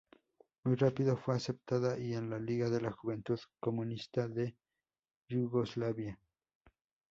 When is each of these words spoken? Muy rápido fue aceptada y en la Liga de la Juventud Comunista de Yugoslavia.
Muy 0.63 0.77
rápido 0.77 1.15
fue 1.15 1.35
aceptada 1.35 1.95
y 1.99 2.15
en 2.15 2.31
la 2.31 2.39
Liga 2.39 2.71
de 2.71 2.81
la 2.81 2.91
Juventud 2.91 3.37
Comunista 3.59 4.27
de 4.27 4.57
Yugoslavia. 5.29 6.19